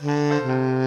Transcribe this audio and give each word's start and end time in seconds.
Mm-hmm. 0.00 0.77